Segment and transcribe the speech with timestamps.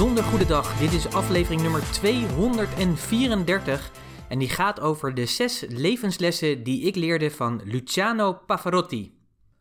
[0.00, 0.78] bijzonder goede dag.
[0.78, 3.90] Dit is aflevering nummer 234
[4.28, 9.18] en die gaat over de zes levenslessen die ik leerde van Luciano Pavarotti.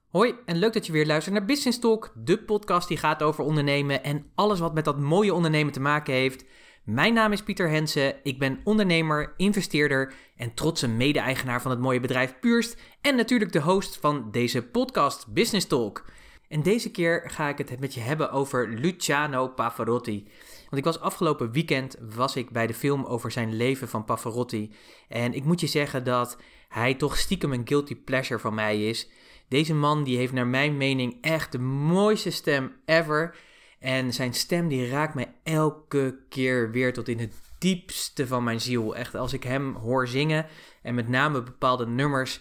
[0.10, 3.44] Hoi en leuk dat je weer luistert naar Business Talk, de podcast die gaat over
[3.44, 6.46] ondernemen en alles wat met dat mooie ondernemen te maken heeft.
[6.84, 12.00] Mijn naam is Pieter Hensen, ik ben ondernemer, investeerder en trotse mede-eigenaar van het mooie
[12.00, 16.06] bedrijf Purst en natuurlijk de host van deze podcast Business Talk.
[16.50, 20.28] En deze keer ga ik het met je hebben over Luciano Pavarotti.
[20.60, 24.74] Want ik was afgelopen weekend was ik bij de film over zijn leven van Pavarotti.
[25.08, 26.38] En ik moet je zeggen dat
[26.70, 29.10] hij toch stiekem een guilty pleasure van mij is.
[29.48, 33.36] Deze man die heeft naar mijn mening echt de mooiste stem ever.
[33.80, 38.62] En zijn stem die raakt mij elke keer weer tot in het diepste van mijn
[38.62, 38.96] ziel.
[38.96, 40.46] Echt als ik hem hoor zingen
[40.82, 42.40] en met name bepaalde nummers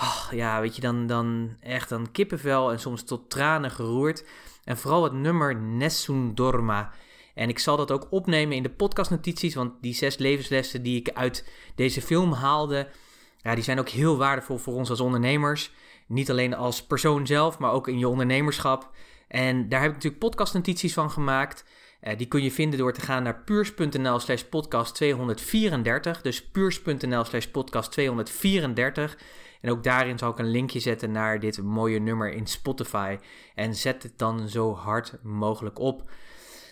[0.00, 4.24] oh, ja, weet je, dan, dan echt dan kippenvel en soms tot tranen geroerd.
[4.64, 6.92] En vooral het nummer Nessun Dorma.
[7.34, 11.10] En ik zal dat ook opnemen in de podcastnotities, want die zes levenslessen die ik
[11.10, 12.88] uit deze film haalde,
[13.36, 15.70] ja, die zijn ook heel waardevol voor ons als ondernemers.
[16.06, 18.90] Niet alleen als persoon zelf, maar ook in je ondernemerschap.
[19.28, 21.64] En daar heb ik natuurlijk podcastnotities van gemaakt.
[22.02, 26.22] Uh, die kun je vinden door te gaan naar puurs.nl slash podcast 234.
[26.22, 29.18] Dus puurs.nl slash podcast 234.
[29.60, 33.18] En ook daarin zal ik een linkje zetten naar dit mooie nummer in Spotify.
[33.54, 36.10] En zet het dan zo hard mogelijk op.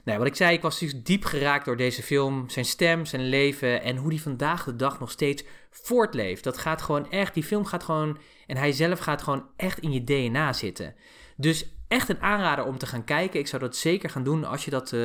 [0.05, 2.49] Nou, wat ik zei, ik was dus diep geraakt door deze film.
[2.49, 6.45] Zijn stem, zijn leven en hoe hij vandaag de dag nog steeds voortleeft.
[6.45, 9.93] Dat gaat gewoon echt, die film gaat gewoon, en hij zelf gaat gewoon echt in
[9.93, 10.95] je DNA zitten.
[11.37, 13.41] Dus echt een aanrader om te gaan kijken.
[13.41, 15.01] Ik zou dat zeker gaan doen als je dat, uh,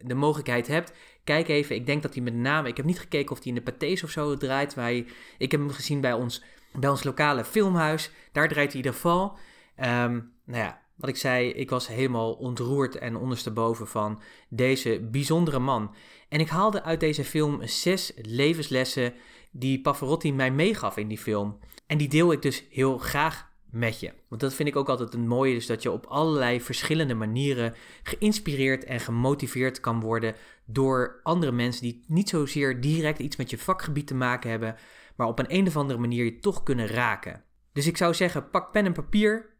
[0.00, 0.92] de mogelijkheid hebt.
[1.24, 3.54] Kijk even, ik denk dat hij met name, ik heb niet gekeken of hij in
[3.54, 4.76] de Pathés of zo draait.
[4.76, 6.42] Maar ik heb hem gezien bij ons
[6.78, 8.10] bij ons lokale filmhuis.
[8.32, 9.36] Daar draait hij ieder geval.
[9.76, 15.58] Um, nou ja, wat ik zei, ik was helemaal ontroerd en ondersteboven van deze bijzondere
[15.58, 15.94] man.
[16.28, 19.14] En ik haalde uit deze film zes levenslessen
[19.50, 21.58] die Pavarotti mij meegaf in die film.
[21.86, 24.12] En die deel ik dus heel graag met je.
[24.28, 27.74] Want dat vind ik ook altijd het mooie, dus dat je op allerlei verschillende manieren
[28.02, 30.34] geïnspireerd en gemotiveerd kan worden
[30.64, 34.76] door andere mensen die niet zozeer direct iets met je vakgebied te maken hebben,
[35.16, 37.44] maar op een, een of andere manier je toch kunnen raken.
[37.72, 39.50] Dus ik zou zeggen, pak pen en papier.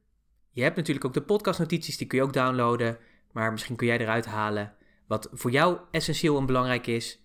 [0.51, 2.99] Je hebt natuurlijk ook de podcastnotities, die kun je ook downloaden.
[3.33, 4.75] Maar misschien kun jij eruit halen
[5.13, 7.23] wat voor jou essentieel en belangrijk is.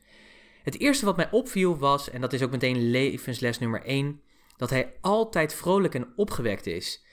[0.63, 4.21] Het eerste wat mij opviel was, en dat is ook meteen levensles nummer 1,
[4.57, 7.05] dat hij altijd vrolijk en opgewekt is.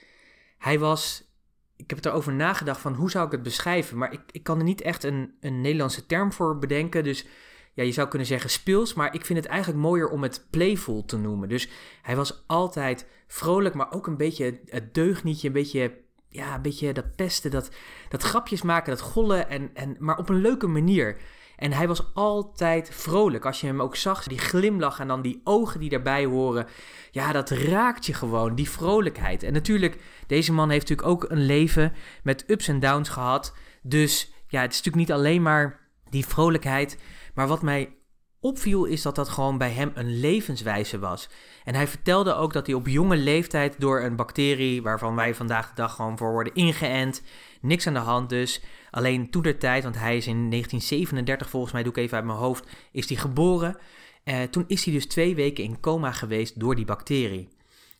[0.58, 1.32] Hij was,
[1.76, 4.64] ik heb erover nagedacht van hoe zou ik het beschrijven, maar ik, ik kan er
[4.64, 7.04] niet echt een, een Nederlandse term voor bedenken.
[7.04, 7.26] Dus
[7.74, 11.04] ja, je zou kunnen zeggen speels, maar ik vind het eigenlijk mooier om het playful
[11.04, 11.48] te noemen.
[11.48, 11.68] Dus
[12.02, 15.98] hij was altijd vrolijk, maar ook een beetje het deugnietje, een beetje,
[16.28, 17.70] ja, een beetje dat pesten, dat,
[18.08, 21.16] dat grapjes maken, dat gollen, en, en, maar op een leuke manier.
[21.56, 23.44] En hij was altijd vrolijk.
[23.44, 26.66] Als je hem ook zag, die glimlach en dan die ogen die daarbij horen.
[27.10, 29.42] Ja, dat raakt je gewoon, die vrolijkheid.
[29.42, 31.92] En natuurlijk, deze man heeft natuurlijk ook een leven
[32.22, 33.54] met ups en downs gehad.
[33.82, 36.98] Dus ja, het is natuurlijk niet alleen maar die vrolijkheid.
[37.34, 37.96] Maar wat mij
[38.44, 41.28] opviel is dat dat gewoon bij hem een levenswijze was.
[41.64, 45.68] En hij vertelde ook dat hij op jonge leeftijd door een bacterie, waarvan wij vandaag
[45.68, 47.22] de dag gewoon voor worden ingeënt,
[47.60, 48.62] niks aan de hand dus.
[48.90, 52.26] Alleen toen de tijd, want hij is in 1937 volgens mij, doe ik even uit
[52.26, 53.76] mijn hoofd, is hij geboren.
[54.24, 57.48] Eh, toen is hij dus twee weken in coma geweest door die bacterie.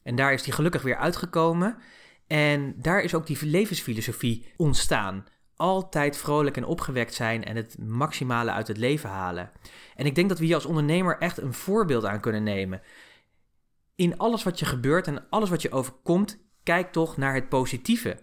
[0.03, 1.77] En daar is hij gelukkig weer uitgekomen.
[2.27, 5.25] En daar is ook die levensfilosofie ontstaan
[5.57, 9.51] altijd vrolijk en opgewekt zijn en het maximale uit het leven halen.
[9.97, 12.83] En ik denk dat we hier als ondernemer echt een voorbeeld aan kunnen nemen.
[13.95, 18.23] In alles wat je gebeurt en alles wat je overkomt, kijk toch naar het positieve.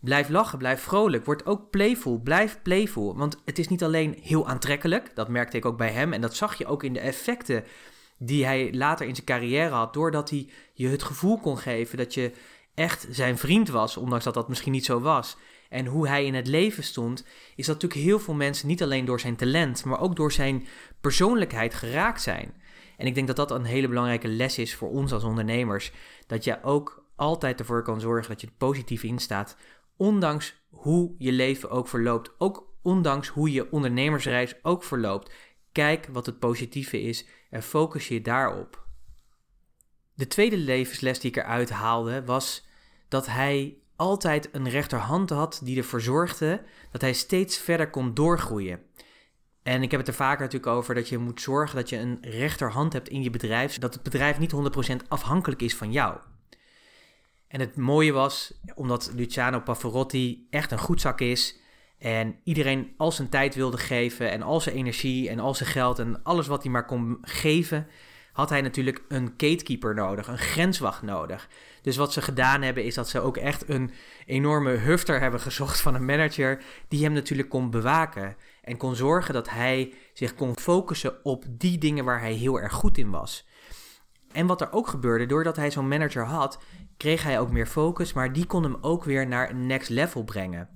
[0.00, 3.16] Blijf lachen, blijf vrolijk, word ook playful, blijf playful.
[3.16, 6.36] Want het is niet alleen heel aantrekkelijk, dat merkte ik ook bij hem en dat
[6.36, 7.64] zag je ook in de effecten
[8.18, 12.14] die hij later in zijn carrière had, doordat hij je het gevoel kon geven dat
[12.14, 12.32] je
[12.74, 15.36] echt zijn vriend was, ondanks dat dat misschien niet zo was
[15.70, 17.24] en hoe hij in het leven stond,
[17.56, 20.66] is dat natuurlijk heel veel mensen niet alleen door zijn talent, maar ook door zijn
[21.00, 22.54] persoonlijkheid geraakt zijn.
[22.96, 25.92] En ik denk dat dat een hele belangrijke les is voor ons als ondernemers.
[26.26, 29.56] Dat je ook altijd ervoor kan zorgen dat je positief in staat,
[29.96, 32.30] ondanks hoe je leven ook verloopt.
[32.38, 35.32] Ook ondanks hoe je ondernemersreis ook verloopt.
[35.72, 38.86] Kijk wat het positieve is en focus je daarop.
[40.14, 42.68] De tweede levensles die ik eruit haalde was
[43.08, 48.80] dat hij altijd een rechterhand had die ervoor zorgde dat hij steeds verder kon doorgroeien.
[49.62, 52.18] En ik heb het er vaker natuurlijk over dat je moet zorgen dat je een
[52.20, 54.54] rechterhand hebt in je bedrijf, zodat het bedrijf niet
[55.02, 56.18] 100% afhankelijk is van jou.
[57.48, 61.58] En het mooie was, omdat Luciano Pavarotti echt een goedzak is,
[61.98, 65.98] En iedereen al zijn tijd wilde geven en al zijn energie en al zijn geld
[65.98, 67.86] en alles wat hij maar kon geven,
[68.32, 71.48] had hij natuurlijk een gatekeeper nodig, een grenswacht nodig.
[71.82, 73.90] Dus wat ze gedaan hebben is dat ze ook echt een
[74.26, 79.34] enorme hufter hebben gezocht van een manager die hem natuurlijk kon bewaken en kon zorgen
[79.34, 83.48] dat hij zich kon focussen op die dingen waar hij heel erg goed in was.
[84.32, 86.58] En wat er ook gebeurde, doordat hij zo'n manager had,
[86.96, 90.24] kreeg hij ook meer focus, maar die kon hem ook weer naar een next level
[90.24, 90.68] brengen.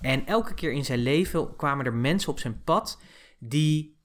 [0.00, 3.00] En elke keer in zijn leven kwamen er mensen op zijn pad
[3.38, 3.97] die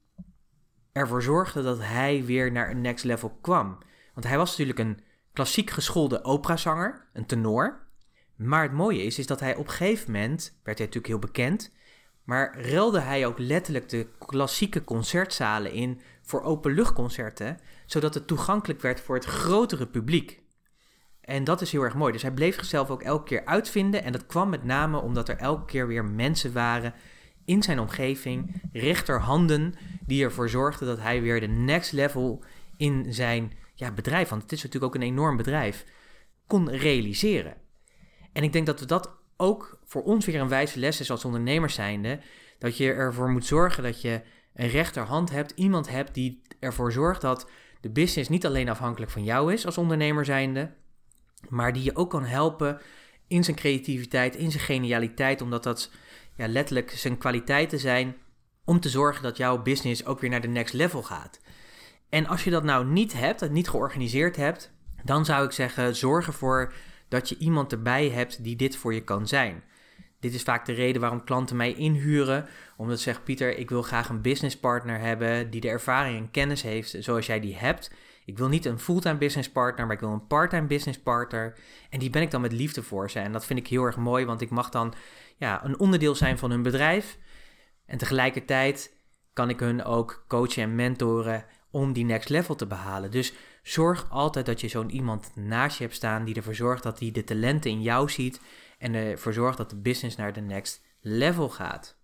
[0.93, 3.77] ervoor zorgden dat hij weer naar een next level kwam.
[4.13, 4.99] Want hij was natuurlijk een
[5.33, 7.81] klassiek geschoolde operazanger, een tenor.
[8.35, 11.19] Maar het mooie is, is dat hij op een gegeven moment, werd hij natuurlijk heel
[11.19, 11.71] bekend,
[12.23, 19.01] maar ruilde hij ook letterlijk de klassieke concertzalen in voor openluchtconcerten, zodat het toegankelijk werd
[19.01, 20.41] voor het grotere publiek.
[21.21, 22.11] En dat is heel erg mooi.
[22.11, 24.03] Dus hij bleef zichzelf ook elke keer uitvinden.
[24.03, 26.93] En dat kwam met name omdat er elke keer weer mensen waren
[27.45, 29.73] in zijn omgeving, rechterhanden,
[30.05, 32.43] die ervoor zorgden dat hij weer de next level
[32.77, 35.85] in zijn ja, bedrijf, want het is natuurlijk ook een enorm bedrijf,
[36.47, 37.55] kon realiseren.
[38.33, 41.25] En ik denk dat we dat ook voor ons weer een wijze les is als
[41.25, 42.19] ondernemers zijnde,
[42.59, 44.21] dat je ervoor moet zorgen dat je
[44.53, 47.49] een rechterhand hebt, iemand hebt die ervoor zorgt dat
[47.81, 50.71] de business niet alleen afhankelijk van jou is als ondernemer zijnde,
[51.49, 52.81] maar die je ook kan helpen
[53.27, 55.91] in zijn creativiteit, in zijn genialiteit, omdat dat
[56.35, 58.15] ja, letterlijk zijn kwaliteiten zijn
[58.65, 61.39] om te zorgen dat jouw business ook weer naar de next level gaat.
[62.09, 64.71] En als je dat nou niet hebt, het niet georganiseerd hebt,
[65.03, 66.73] dan zou ik zeggen: zorg ervoor
[67.07, 69.63] dat je iemand erbij hebt die dit voor je kan zijn.
[70.19, 72.47] Dit is vaak de reden waarom klanten mij inhuren.
[72.77, 76.61] Omdat ze zeggen: Pieter, ik wil graag een businesspartner hebben die de ervaring en kennis
[76.61, 77.91] heeft zoals jij die hebt.
[78.25, 81.57] Ik wil niet een fulltime business partner, maar ik wil een parttime business partner.
[81.89, 83.19] En die ben ik dan met liefde voor ze.
[83.19, 84.93] En dat vind ik heel erg mooi, want ik mag dan
[85.37, 87.17] ja, een onderdeel zijn van hun bedrijf.
[87.85, 88.95] En tegelijkertijd
[89.33, 93.11] kan ik hun ook coachen en mentoren om die next level te behalen.
[93.11, 93.33] Dus
[93.63, 97.11] zorg altijd dat je zo'n iemand naast je hebt staan die ervoor zorgt dat hij
[97.11, 98.41] de talenten in jou ziet
[98.77, 101.97] en ervoor zorgt dat de business naar de next level gaat.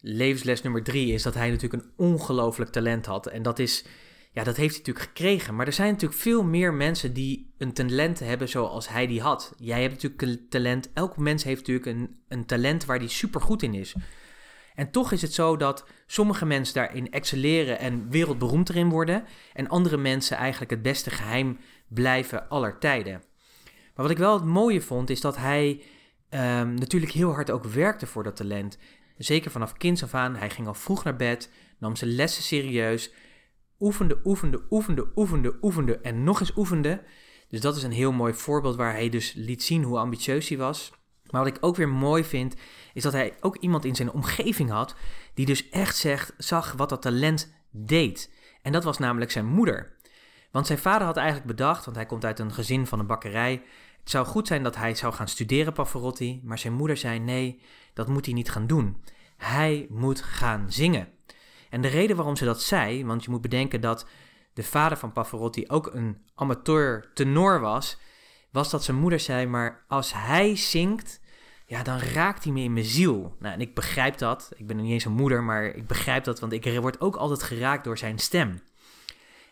[0.00, 3.26] Levensles nummer drie is dat hij natuurlijk een ongelooflijk talent had.
[3.26, 3.84] En dat is
[4.32, 5.54] ja, dat heeft hij natuurlijk gekregen.
[5.54, 9.52] Maar er zijn natuurlijk veel meer mensen die een talent hebben zoals hij die had.
[9.56, 10.92] Jij hebt natuurlijk een talent.
[10.92, 13.94] Elk mens heeft natuurlijk een, een talent waar die super goed in is.
[14.74, 19.24] En toch is het zo dat sommige mensen daarin excelleren en wereldberoemd erin worden.
[19.52, 21.58] En andere mensen eigenlijk het beste geheim
[21.88, 23.22] blijven aller tijden.
[23.94, 25.82] Maar wat ik wel het mooie vond, is dat hij
[26.30, 28.78] um, natuurlijk heel hard ook werkte voor dat talent.
[29.16, 30.36] Zeker vanaf kinds af aan.
[30.36, 33.12] Hij ging al vroeg naar bed, nam zijn lessen serieus
[33.80, 37.02] oefende, oefende, oefende, oefende, oefende en nog eens oefende.
[37.48, 40.58] Dus dat is een heel mooi voorbeeld waar hij dus liet zien hoe ambitieus hij
[40.58, 40.92] was.
[41.30, 42.54] Maar wat ik ook weer mooi vind,
[42.94, 44.94] is dat hij ook iemand in zijn omgeving had
[45.34, 48.32] die dus echt zegt, zag wat dat talent deed.
[48.62, 49.96] En dat was namelijk zijn moeder.
[50.50, 53.62] Want zijn vader had eigenlijk bedacht, want hij komt uit een gezin van een bakkerij.
[54.00, 57.60] Het zou goed zijn dat hij zou gaan studeren Pavarotti, maar zijn moeder zei nee,
[57.94, 58.96] dat moet hij niet gaan doen.
[59.36, 61.08] Hij moet gaan zingen.
[61.70, 64.06] En de reden waarom ze dat zei, want je moet bedenken dat
[64.54, 67.98] de vader van Pavarotti ook een amateur tenor was,
[68.50, 71.20] was dat zijn moeder zei, maar als hij zingt,
[71.66, 73.36] ja, dan raakt hij me in mijn ziel.
[73.38, 74.50] Nou, en ik begrijp dat.
[74.56, 77.42] Ik ben niet eens een moeder, maar ik begrijp dat, want ik word ook altijd
[77.42, 78.60] geraakt door zijn stem.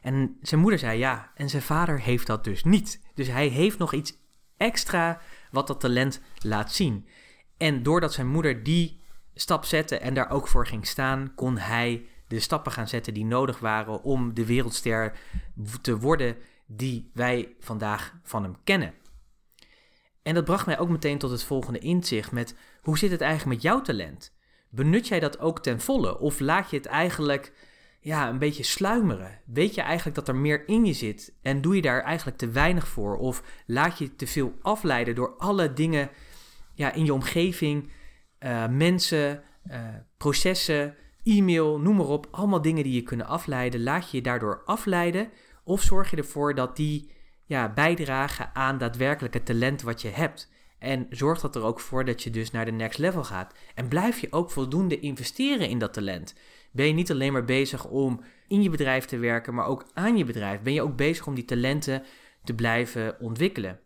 [0.02, 3.02] En zijn moeder zei ja, en zijn vader heeft dat dus niet.
[3.14, 4.18] Dus hij heeft nog iets
[4.56, 5.20] extra
[5.50, 7.08] wat dat talent laat zien.
[7.56, 9.00] En doordat zijn moeder die
[9.38, 13.24] stap zette en daar ook voor ging staan, kon hij de stappen gaan zetten die
[13.24, 15.18] nodig waren om de wereldster
[15.80, 18.94] te worden die wij vandaag van hem kennen.
[20.22, 23.54] En dat bracht mij ook meteen tot het volgende inzicht met hoe zit het eigenlijk
[23.54, 24.34] met jouw talent?
[24.70, 27.52] Benut jij dat ook ten volle of laat je het eigenlijk
[28.00, 29.40] ja, een beetje sluimeren?
[29.44, 32.48] Weet je eigenlijk dat er meer in je zit en doe je daar eigenlijk te
[32.48, 33.16] weinig voor?
[33.16, 36.10] Of laat je te veel afleiden door alle dingen
[36.74, 37.90] ja, in je omgeving
[38.40, 39.80] uh, mensen, uh,
[40.16, 42.28] processen, e-mail, noem maar op.
[42.30, 43.82] Allemaal dingen die je kunnen afleiden.
[43.82, 45.28] Laat je je daardoor afleiden
[45.64, 47.10] of zorg je ervoor dat die
[47.44, 50.50] ja, bijdragen aan daadwerkelijke talent wat je hebt.
[50.78, 53.54] En zorg dat er ook voor dat je dus naar de next level gaat.
[53.74, 56.34] En blijf je ook voldoende investeren in dat talent.
[56.72, 60.16] Ben je niet alleen maar bezig om in je bedrijf te werken, maar ook aan
[60.16, 60.60] je bedrijf.
[60.60, 62.02] Ben je ook bezig om die talenten
[62.44, 63.80] te blijven ontwikkelen.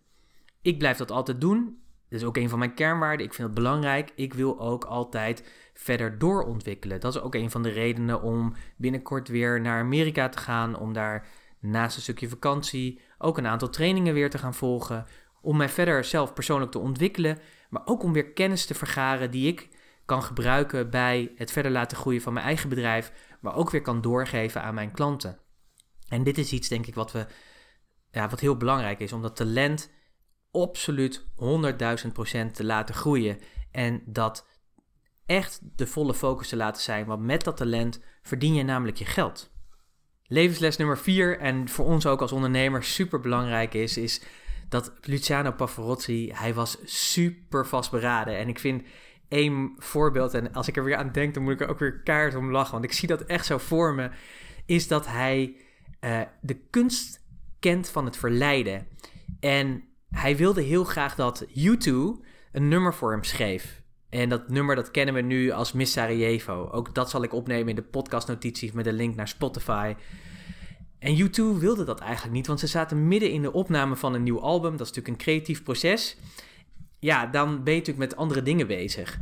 [0.62, 1.79] Ik blijf dat altijd doen.
[2.11, 3.26] Dat is ook een van mijn kernwaarden.
[3.26, 4.12] Ik vind het belangrijk.
[4.14, 7.00] Ik wil ook altijd verder doorontwikkelen.
[7.00, 10.79] Dat is ook een van de redenen om binnenkort weer naar Amerika te gaan.
[10.79, 11.26] Om daar
[11.59, 15.07] naast een stukje vakantie ook een aantal trainingen weer te gaan volgen.
[15.40, 17.38] Om mij verder zelf persoonlijk te ontwikkelen.
[17.71, 19.69] Maar ook om weer kennis te vergaren die ik
[20.11, 24.00] kan gebruiken bij het verder laten groeien van mijn eigen bedrijf, maar ook weer kan
[24.00, 25.38] doorgeven aan mijn klanten.
[26.09, 27.26] En dit is iets, denk ik, wat, we,
[28.11, 29.90] ja, wat heel belangrijk is, om dat talent
[30.50, 33.38] absoluut 100.000% te laten groeien.
[33.71, 34.49] En dat
[35.26, 39.04] echt de volle focus te laten zijn, want met dat talent verdien je namelijk je
[39.04, 39.52] geld.
[40.23, 44.23] Levensles nummer 4, en voor ons ook als ondernemer super belangrijk is, is
[44.69, 48.37] dat Luciano Pavarotti, hij was super vastberaden.
[48.37, 48.83] En ik vind
[49.28, 52.00] één voorbeeld, en als ik er weer aan denk, dan moet ik er ook weer
[52.02, 54.11] kaart om lachen, want ik zie dat echt zo voor me,
[54.66, 55.57] is dat hij
[56.00, 57.25] uh, de kunst
[57.61, 58.87] kent van het verleiden.
[59.40, 61.93] En hij wilde heel graag dat U2
[62.52, 63.83] een nummer voor hem schreef.
[64.09, 66.69] En dat nummer dat kennen we nu als Miss Sarajevo.
[66.73, 69.95] Ook dat zal ik opnemen in de podcastnotities met een link naar Spotify.
[70.99, 74.23] En U2 wilde dat eigenlijk niet, want ze zaten midden in de opname van een
[74.23, 74.71] nieuw album.
[74.76, 76.17] Dat is natuurlijk een creatief proces.
[76.99, 79.19] Ja, dan ben je natuurlijk met andere dingen bezig.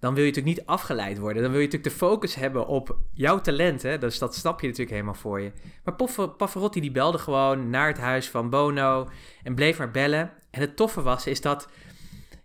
[0.00, 1.42] Dan wil je natuurlijk niet afgeleid worden.
[1.42, 3.82] Dan wil je natuurlijk de focus hebben op jouw talent.
[3.82, 3.98] Hè?
[3.98, 5.52] Dus dat stap je natuurlijk helemaal voor je.
[5.84, 5.94] Maar
[6.36, 9.08] Pavarotti die belde gewoon naar het huis van Bono
[9.42, 10.32] en bleef maar bellen.
[10.50, 11.68] En het toffe was, is dat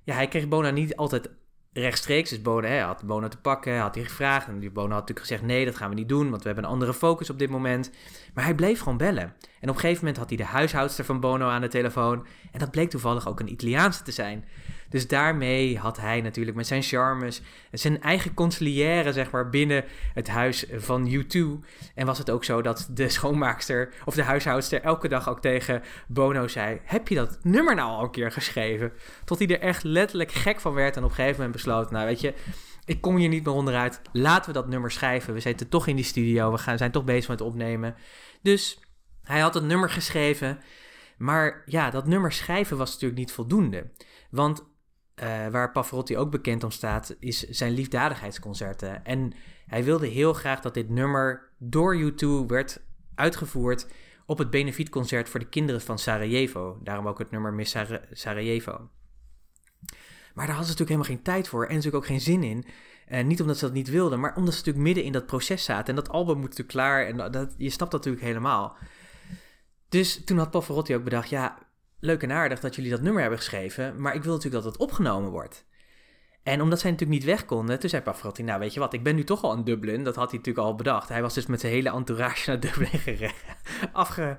[0.03, 1.29] ja, hij kreeg Bono niet altijd
[1.73, 2.29] rechtstreeks.
[2.29, 4.47] Dus Bono hè, had Bono te pakken, had hij gevraagd.
[4.47, 6.69] En Bono had natuurlijk gezegd, nee, dat gaan we niet doen, want we hebben een
[6.69, 7.91] andere focus op dit moment.
[8.33, 9.33] Maar hij bleef gewoon bellen.
[9.65, 12.25] En op een gegeven moment had hij de huishoudster van Bono aan de telefoon.
[12.51, 14.45] En dat bleek toevallig ook een Italiaanse te zijn.
[14.89, 17.41] Dus daarmee had hij natuurlijk met zijn charmes
[17.71, 21.37] zijn eigen conciliaire, zeg maar, binnen het huis van U2.
[21.95, 25.81] En was het ook zo dat de schoonmaakster of de huishoudster elke dag ook tegen
[26.07, 28.91] Bono zei: Heb je dat nummer nou al een keer geschreven?
[29.23, 32.05] Tot hij er echt letterlijk gek van werd en op een gegeven moment besloot: Nou,
[32.05, 32.33] weet je.
[32.87, 34.01] Ik kom hier niet meer onderuit.
[34.11, 35.33] Laten we dat nummer schrijven.
[35.33, 36.51] We zitten toch in die studio.
[36.51, 37.95] We gaan, zijn toch bezig met opnemen.
[38.41, 38.79] Dus
[39.25, 40.59] hij had het nummer geschreven.
[41.17, 43.91] Maar ja, dat nummer schrijven was natuurlijk niet voldoende.
[44.29, 44.63] Want
[45.23, 49.05] uh, waar Pavarotti ook bekend om staat, is zijn liefdadigheidsconcerten.
[49.05, 49.33] En
[49.65, 52.81] hij wilde heel graag dat dit nummer door U2 werd
[53.15, 53.87] uitgevoerd
[54.25, 56.79] op het benefietconcert voor de kinderen van Sarajevo.
[56.83, 57.75] Daarom ook het nummer Miss
[58.11, 58.89] Sarajevo.
[60.33, 62.65] Maar daar hadden ze natuurlijk helemaal geen tijd voor en natuurlijk ook geen zin in.
[63.07, 65.63] Eh, niet omdat ze dat niet wilden, maar omdat ze natuurlijk midden in dat proces
[65.63, 65.87] zaten.
[65.87, 68.77] En dat album moet natuurlijk klaar en dat, je snapt dat natuurlijk helemaal.
[69.95, 71.57] Dus toen had Pavarotti ook bedacht, ja,
[71.99, 74.81] leuk en aardig dat jullie dat nummer hebben geschreven, maar ik wil natuurlijk dat het
[74.81, 75.65] opgenomen wordt.
[76.43, 79.03] En omdat zij natuurlijk niet weg konden, toen zei Pavarotti, nou weet je wat, ik
[79.03, 80.03] ben nu toch al in Dublin.
[80.03, 81.09] Dat had hij natuurlijk al bedacht.
[81.09, 82.89] Hij was dus met zijn hele entourage naar Dublin
[83.91, 84.37] afge,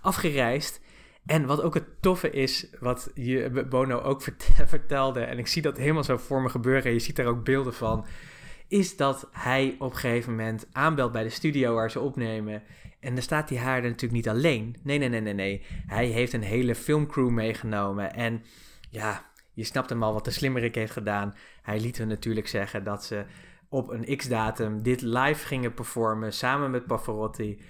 [0.00, 0.80] afgereisd.
[1.26, 4.22] En wat ook het toffe is, wat je Bono ook
[4.66, 7.44] vertelde, en ik zie dat helemaal zo voor me gebeuren, en je ziet daar ook
[7.44, 8.06] beelden van,
[8.68, 12.62] is dat hij op een gegeven moment aanbelt bij de studio waar ze opnemen.
[13.02, 14.76] En dan staat hij haar natuurlijk niet alleen.
[14.82, 15.62] Nee, nee, nee, nee, nee.
[15.86, 18.14] Hij heeft een hele filmcrew meegenomen.
[18.14, 18.42] En
[18.90, 21.34] ja, je snapt hem al wat de slimmerik heeft gedaan.
[21.62, 23.24] Hij liet hun natuurlijk zeggen dat ze
[23.68, 27.60] op een x-datum dit live gingen performen samen met Pavarotti.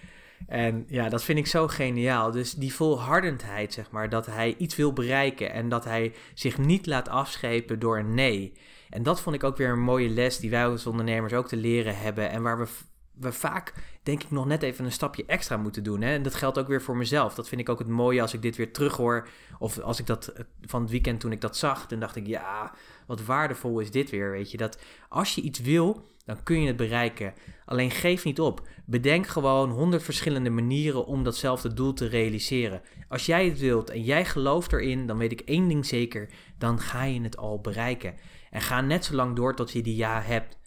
[0.47, 2.31] En ja, dat vind ik zo geniaal.
[2.31, 6.87] Dus die volhardendheid, zeg maar, dat hij iets wil bereiken en dat hij zich niet
[6.87, 8.53] laat afschepen door een nee.
[8.91, 11.57] En dat vond ik ook weer een mooie les die wij als ondernemers ook te
[11.57, 12.67] leren hebben en waar we
[13.13, 16.01] we vaak, denk ik, nog net even een stapje extra moeten doen.
[16.01, 16.15] Hè?
[16.15, 17.35] En dat geldt ook weer voor mezelf.
[17.35, 19.29] Dat vind ik ook het mooie als ik dit weer terughoor.
[19.59, 22.27] Of als ik dat eh, van het weekend toen ik dat zag, dan dacht ik,
[22.27, 22.73] ja,
[23.07, 24.31] wat waardevol is dit weer.
[24.31, 24.79] Weet je, dat
[25.09, 27.35] als je iets wil, dan kun je het bereiken.
[27.65, 28.69] Alleen geef niet op.
[28.85, 32.83] Bedenk gewoon honderd verschillende manieren om datzelfde doel te realiseren.
[33.09, 36.29] Als jij het wilt en jij gelooft erin, dan weet ik één ding zeker:
[36.59, 38.15] dan ga je het al bereiken.
[38.51, 40.61] En ga net zo lang door tot je die ja hebt.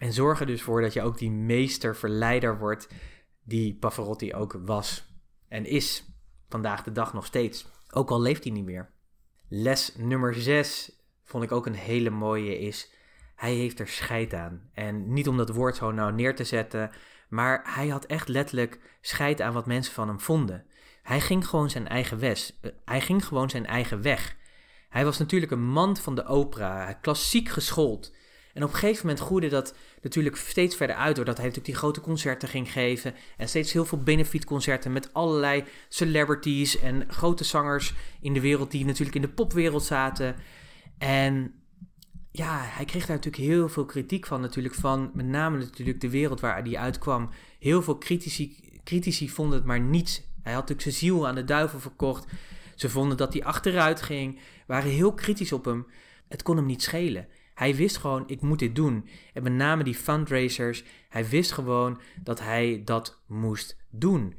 [0.00, 2.88] En zorg er dus voor dat je ook die meesterverleider wordt
[3.42, 5.04] die Pavarotti ook was
[5.48, 6.04] en is
[6.48, 7.66] vandaag de dag nog steeds.
[7.90, 8.90] Ook al leeft hij niet meer.
[9.48, 10.92] Les nummer 6
[11.24, 12.92] vond ik ook een hele mooie is.
[13.36, 14.70] Hij heeft er scheid aan.
[14.72, 16.90] En niet om dat woord zo nou neer te zetten,
[17.28, 20.66] maar hij had echt letterlijk scheid aan wat mensen van hem vonden.
[21.02, 22.52] Hij ging gewoon zijn eigen weg.
[22.60, 24.36] Eh, hij ging gewoon zijn eigen weg.
[24.88, 28.12] Hij was natuurlijk een man van de opera, klassiek geschoold.
[28.54, 31.82] En op een gegeven moment groeide dat natuurlijk steeds verder uit, doordat hij natuurlijk die
[31.82, 33.14] grote concerten ging geven.
[33.36, 38.84] En steeds heel veel benefietconcerten met allerlei celebrities en grote zangers in de wereld die
[38.84, 40.34] natuurlijk in de popwereld zaten.
[40.98, 41.54] En
[42.32, 46.10] ja, hij kreeg daar natuurlijk heel veel kritiek van, natuurlijk van met name natuurlijk de
[46.10, 47.30] wereld waar hij uitkwam.
[47.58, 50.22] Heel veel critici, critici vonden het maar niets.
[50.42, 52.26] Hij had natuurlijk zijn ziel aan de duivel verkocht.
[52.74, 55.86] Ze vonden dat hij achteruit ging, waren heel kritisch op hem.
[56.28, 57.28] Het kon hem niet schelen.
[57.60, 59.08] Hij wist gewoon, ik moet dit doen.
[59.32, 64.34] En met name die fundraisers, hij wist gewoon dat hij dat moest doen.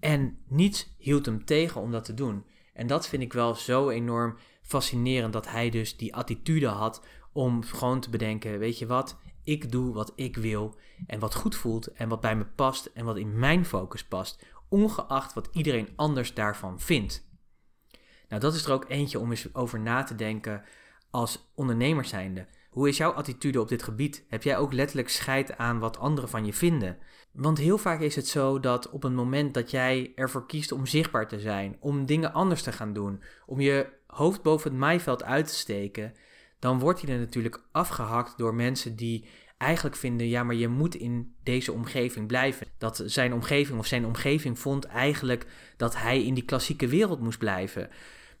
[0.00, 2.44] En niets hield hem tegen om dat te doen.
[2.74, 7.62] En dat vind ik wel zo enorm fascinerend dat hij dus die attitude had om
[7.62, 11.86] gewoon te bedenken: weet je wat, ik doe wat ik wil en wat goed voelt
[11.86, 16.34] en wat bij me past en wat in mijn focus past, ongeacht wat iedereen anders
[16.34, 17.28] daarvan vindt.
[18.28, 20.64] Nou, dat is er ook eentje om eens over na te denken
[21.12, 22.46] als ondernemer zijnde.
[22.70, 24.24] Hoe is jouw attitude op dit gebied?
[24.28, 26.98] Heb jij ook letterlijk scheid aan wat anderen van je vinden?
[27.32, 30.86] Want heel vaak is het zo dat op het moment dat jij ervoor kiest om
[30.86, 35.24] zichtbaar te zijn, om dingen anders te gaan doen, om je hoofd boven het maaiveld
[35.24, 36.14] uit te steken,
[36.58, 39.24] dan wordt hij er natuurlijk afgehakt door mensen die
[39.58, 42.66] eigenlijk vinden, ja, maar je moet in deze omgeving blijven.
[42.78, 47.38] Dat zijn omgeving of zijn omgeving vond eigenlijk dat hij in die klassieke wereld moest
[47.38, 47.90] blijven.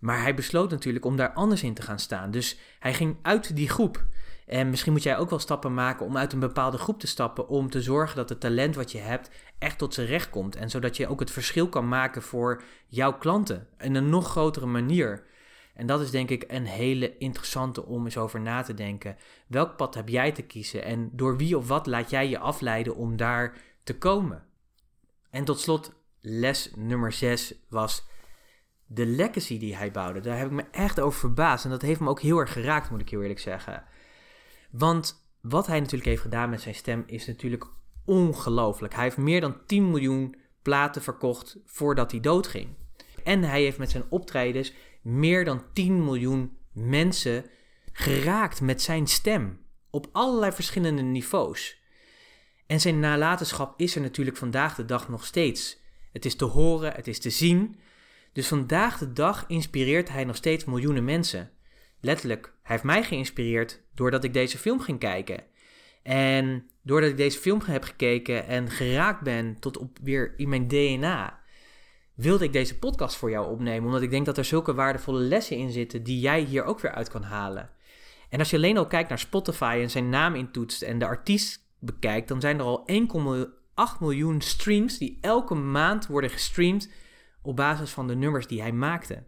[0.02, 2.30] Maar hij besloot natuurlijk om daar anders in te gaan staan.
[2.30, 4.04] Dus hij ging uit die groep.
[4.46, 7.48] En misschien moet jij ook wel stappen maken om uit een bepaalde groep te stappen.
[7.48, 10.56] Om te zorgen dat het talent wat je hebt echt tot zijn recht komt.
[10.56, 13.66] En zodat je ook het verschil kan maken voor jouw klanten.
[13.78, 15.24] In een nog grotere manier.
[15.74, 19.16] En dat is denk ik een hele interessante om eens over na te denken.
[19.46, 22.96] Welk pad heb jij te kiezen en door wie of wat laat jij je afleiden
[22.96, 24.44] om daar te komen?
[25.30, 28.10] En tot slot, les nummer 6 was
[28.94, 30.20] de legacy die hij bouwde.
[30.20, 32.90] Daar heb ik me echt over verbaasd en dat heeft me ook heel erg geraakt,
[32.90, 33.84] moet ik heel eerlijk zeggen.
[34.70, 37.66] Want wat hij natuurlijk heeft gedaan met zijn stem is natuurlijk
[38.04, 38.94] ongelooflijk.
[38.94, 42.68] Hij heeft meer dan 10 miljoen platen verkocht voordat hij doodging.
[43.24, 44.72] En hij heeft met zijn optredens
[45.02, 47.44] meer dan 10 miljoen mensen
[47.92, 49.60] geraakt met zijn stem.
[49.90, 51.80] Op allerlei verschillende niveaus.
[52.66, 55.80] En zijn nalatenschap is er natuurlijk vandaag de dag nog steeds.
[56.12, 57.76] Het is te horen, het is te zien.
[58.32, 61.50] Dus vandaag de dag inspireert hij nog steeds miljoenen mensen.
[62.00, 65.44] Letterlijk, hij heeft mij geïnspireerd doordat ik deze film ging kijken.
[66.02, 70.68] En doordat ik deze film heb gekeken en geraakt ben tot op weer in mijn
[70.68, 71.40] DNA,
[72.14, 73.86] wilde ik deze podcast voor jou opnemen.
[73.86, 76.92] Omdat ik denk dat er zulke waardevolle lessen in zitten die jij hier ook weer
[76.92, 77.70] uit kan halen.
[78.28, 81.66] En als je alleen al kijkt naar Spotify en zijn naam intoetst en de artiest
[81.78, 86.90] bekijkt, dan zijn er al 1,8 miljoen streams die elke maand worden gestreamd
[87.42, 89.22] op basis van de nummers die hij maakte.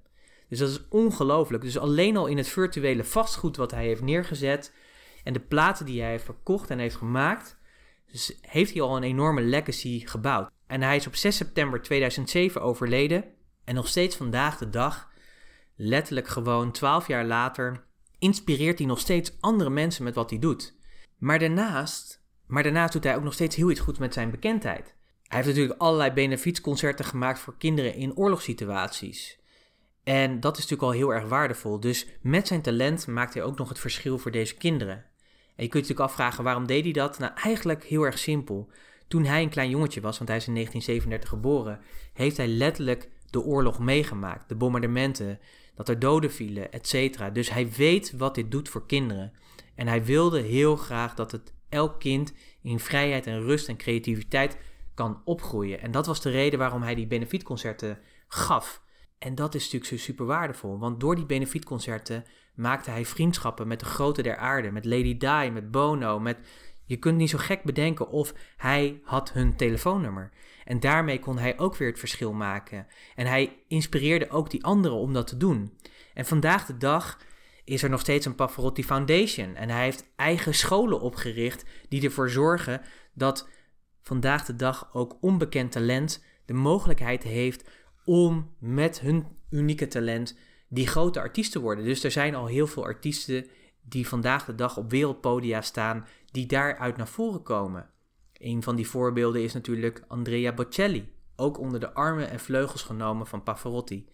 [0.48, 1.62] Dus dat is ongelooflijk.
[1.62, 4.72] Dus alleen al in het virtuele vastgoed wat hij heeft neergezet
[5.24, 7.58] en de platen die hij heeft verkocht en heeft gemaakt,
[8.12, 10.50] dus heeft hij al een enorme legacy gebouwd.
[10.66, 13.24] En hij is op 6 september 2007 overleden.
[13.64, 15.10] En nog steeds vandaag de dag,
[15.76, 17.84] letterlijk gewoon 12 jaar later,
[18.18, 20.76] inspireert hij nog steeds andere mensen met wat hij doet.
[21.18, 24.96] Maar daarnaast, maar daarnaast doet hij ook nog steeds heel iets goed met zijn bekendheid.
[25.34, 29.38] Hij heeft natuurlijk allerlei benefietsconcerten gemaakt voor kinderen in oorlogssituaties.
[30.04, 31.80] En dat is natuurlijk al heel erg waardevol.
[31.80, 34.96] Dus met zijn talent maakt hij ook nog het verschil voor deze kinderen.
[34.96, 37.18] En je kunt je natuurlijk afvragen waarom deed hij dat?
[37.18, 38.70] Nou, eigenlijk heel erg simpel.
[39.08, 41.80] Toen hij een klein jongetje was, want hij is in 1937 geboren,
[42.12, 44.48] heeft hij letterlijk de oorlog meegemaakt.
[44.48, 45.38] De bombardementen,
[45.74, 47.18] dat er doden vielen, etc.
[47.32, 49.32] Dus hij weet wat dit doet voor kinderen.
[49.74, 54.56] En hij wilde heel graag dat het elk kind in vrijheid en rust en creativiteit
[54.94, 55.80] kan opgroeien.
[55.80, 58.82] En dat was de reden waarom hij die benefietconcerten gaf.
[59.18, 63.86] En dat is natuurlijk super waardevol, want door die benefietconcerten maakte hij vriendschappen met de
[63.86, 66.38] grote der aarde, met Lady Di, met Bono, met
[66.84, 70.30] je kunt niet zo gek bedenken of hij had hun telefoonnummer.
[70.64, 72.86] En daarmee kon hij ook weer het verschil maken.
[73.14, 75.78] En hij inspireerde ook die anderen om dat te doen.
[76.14, 77.18] En vandaag de dag
[77.64, 79.54] is er nog steeds een Pavarotti Foundation.
[79.54, 82.80] En hij heeft eigen scholen opgericht die ervoor zorgen
[83.14, 83.48] dat
[84.04, 87.70] vandaag de dag ook onbekend talent de mogelijkheid heeft
[88.04, 90.38] om met hun unieke talent
[90.68, 91.84] die grote artiest te worden.
[91.84, 93.46] Dus er zijn al heel veel artiesten
[93.82, 97.90] die vandaag de dag op wereldpodia staan, die daaruit naar voren komen.
[98.32, 103.26] Een van die voorbeelden is natuurlijk Andrea Bocelli, ook onder de armen en vleugels genomen
[103.26, 104.08] van Pavarotti.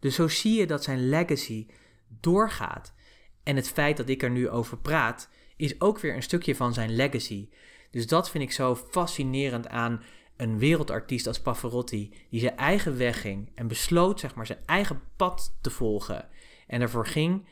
[0.00, 1.66] Dus zo zie je dat zijn legacy
[2.08, 2.94] doorgaat.
[3.42, 6.74] En het feit dat ik er nu over praat, is ook weer een stukje van
[6.74, 7.48] zijn legacy.
[7.92, 10.02] Dus dat vind ik zo fascinerend aan
[10.36, 15.00] een wereldartiest als Pavarotti, die zijn eigen weg ging en besloot zeg maar zijn eigen
[15.16, 16.28] pad te volgen.
[16.66, 17.46] En ervoor ging,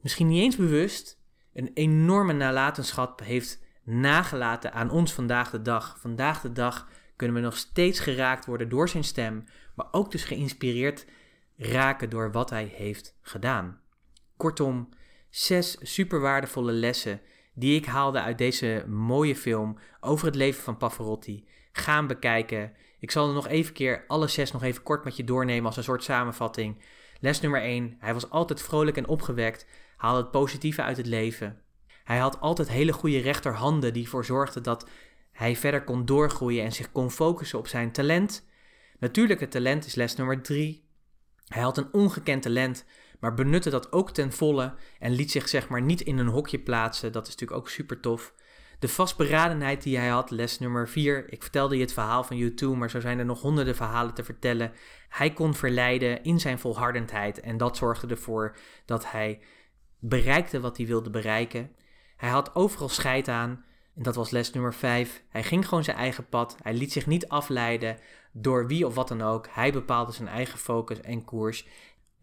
[0.00, 1.20] misschien niet eens bewust,
[1.52, 5.96] een enorme nalatenschap heeft nagelaten aan ons vandaag de dag.
[6.00, 10.24] Vandaag de dag kunnen we nog steeds geraakt worden door zijn stem, maar ook dus
[10.24, 11.06] geïnspireerd
[11.56, 13.80] raken door wat hij heeft gedaan.
[14.36, 14.88] Kortom,
[15.30, 17.20] zes super waardevolle lessen
[17.54, 21.48] die ik haalde uit deze mooie film over het leven van Pavarotti.
[21.72, 22.72] Gaan bekijken.
[22.98, 25.76] Ik zal er nog even keer alle zes nog even kort met je doornemen als
[25.76, 26.82] een soort samenvatting.
[27.20, 27.96] Les nummer 1.
[27.98, 31.62] Hij was altijd vrolijk en opgewekt, haalde het positieve uit het leven.
[32.04, 34.88] Hij had altijd hele goede rechterhanden die ervoor zorgden dat
[35.32, 38.46] hij verder kon doorgroeien en zich kon focussen op zijn talent.
[38.98, 40.88] Natuurlijk, het talent is les nummer 3.
[41.44, 42.84] Hij had een ongekend talent,
[43.24, 46.58] maar benutte dat ook ten volle en liet zich zeg maar niet in een hokje
[46.58, 47.12] plaatsen.
[47.12, 48.34] Dat is natuurlijk ook super tof.
[48.78, 51.32] De vastberadenheid die hij had, les nummer 4.
[51.32, 54.24] Ik vertelde je het verhaal van U2, maar zo zijn er nog honderden verhalen te
[54.24, 54.72] vertellen.
[55.08, 59.40] Hij kon verleiden in zijn volhardendheid en dat zorgde ervoor dat hij
[59.98, 61.70] bereikte wat hij wilde bereiken.
[62.16, 63.64] Hij had overal scheid aan.
[63.96, 65.22] En dat was les nummer 5.
[65.28, 66.56] Hij ging gewoon zijn eigen pad.
[66.62, 67.98] Hij liet zich niet afleiden
[68.32, 69.46] door wie of wat dan ook.
[69.50, 71.66] Hij bepaalde zijn eigen focus en koers.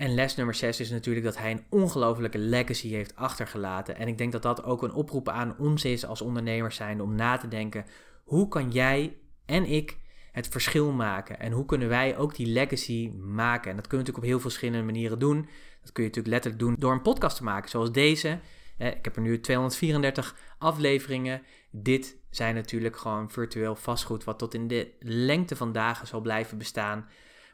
[0.01, 3.97] En les nummer 6 is natuurlijk dat hij een ongelofelijke legacy heeft achtergelaten.
[3.97, 7.15] En ik denk dat dat ook een oproep aan ons is als ondernemers zijn om
[7.15, 7.85] na te denken:
[8.23, 9.97] hoe kan jij en ik
[10.31, 11.39] het verschil maken?
[11.39, 13.69] En hoe kunnen wij ook die legacy maken?
[13.69, 15.47] En dat kun je natuurlijk op heel veel verschillende manieren doen.
[15.81, 18.39] Dat kun je natuurlijk letterlijk doen door een podcast te maken, zoals deze.
[18.77, 21.41] Ik heb er nu 234 afleveringen.
[21.71, 26.57] Dit zijn natuurlijk gewoon virtueel vastgoed, wat tot in de lengte van dagen zal blijven
[26.57, 27.07] bestaan.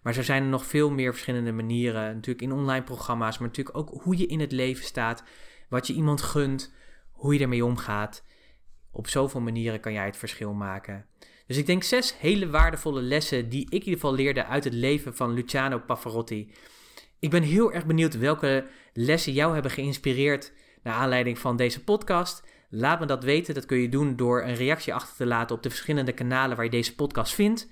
[0.04, 2.16] Maar zo zijn er nog veel meer verschillende manieren.
[2.16, 5.24] Natuurlijk in online programma's, maar natuurlijk ook hoe je in het leven staat.
[5.70, 6.74] Wat je iemand gunt,
[7.12, 8.24] hoe je ermee omgaat.
[8.92, 11.06] Op zoveel manieren kan jij het verschil maken.
[11.48, 14.74] Dus ik denk zes hele waardevolle lessen die ik in ieder geval leerde uit het
[14.74, 16.52] leven van Luciano Pavarotti.
[17.20, 20.52] Ik ben heel erg benieuwd welke lessen jou hebben geïnspireerd
[20.84, 22.44] naar aanleiding van deze podcast.
[22.70, 23.54] Laat me dat weten.
[23.54, 26.66] Dat kun je doen door een reactie achter te laten op de verschillende kanalen waar
[26.66, 27.70] je deze podcast vindt.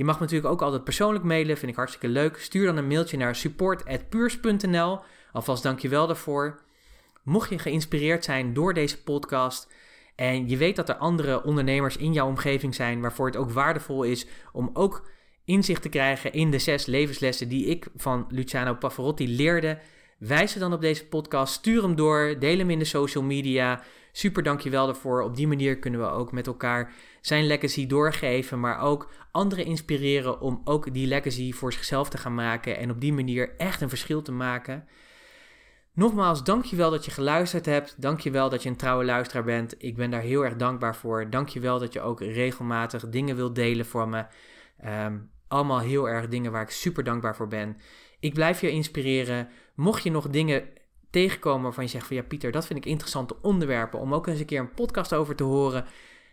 [0.00, 2.36] Je mag natuurlijk ook altijd persoonlijk mailen, vind ik hartstikke leuk.
[2.36, 4.98] Stuur dan een mailtje naar support.puurs.nl.
[5.32, 6.62] Alvast dankjewel daarvoor.
[7.22, 9.72] Mocht je geïnspireerd zijn door deze podcast
[10.16, 14.02] en je weet dat er andere ondernemers in jouw omgeving zijn waarvoor het ook waardevol
[14.02, 15.10] is om ook
[15.44, 19.78] inzicht te krijgen in de zes levenslessen die ik van Luciano Pavarotti leerde,
[20.20, 23.82] wijs ze dan op deze podcast, stuur hem door, deel hem in de social media.
[24.12, 25.22] Super dankjewel daarvoor.
[25.22, 30.40] Op die manier kunnen we ook met elkaar zijn legacy doorgeven, maar ook anderen inspireren
[30.40, 33.88] om ook die legacy voor zichzelf te gaan maken en op die manier echt een
[33.88, 34.88] verschil te maken.
[35.92, 37.94] Nogmaals, dankjewel dat je geluisterd hebt.
[38.02, 39.74] Dankjewel dat je een trouwe luisteraar bent.
[39.78, 41.30] Ik ben daar heel erg dankbaar voor.
[41.30, 44.24] Dankjewel dat je ook regelmatig dingen wilt delen voor me.
[44.78, 47.76] Ehm, allemaal heel erg dingen waar ik super dankbaar voor ben.
[48.20, 49.48] Ik blijf je inspireren.
[49.74, 50.68] Mocht je nog dingen
[51.10, 54.40] tegenkomen waarvan je zegt van ja Pieter, dat vind ik interessante onderwerpen om ook eens
[54.40, 55.84] een keer een podcast over te horen.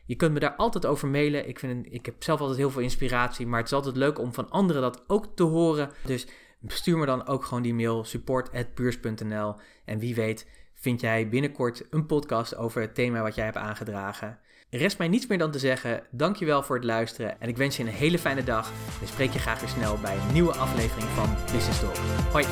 [0.06, 1.48] Je kunt me daar altijd over mailen.
[1.48, 4.34] Ik, vind, ik heb zelf altijd heel veel inspiratie, maar het is altijd leuk om
[4.34, 5.92] van anderen dat ook te horen.
[6.06, 6.28] Dus
[6.68, 12.06] stuur me dan ook gewoon die mail support@puurs.nl en wie weet vind jij binnenkort een
[12.06, 14.40] podcast over het thema wat jij hebt aangedragen.
[14.70, 17.84] Rest mij niets meer dan te zeggen, dankjewel voor het luisteren en ik wens je
[17.84, 18.72] een hele fijne dag.
[19.02, 21.96] En spreek je graag weer snel bij een nieuwe aflevering van Business Talk.
[22.32, 22.46] Hoi!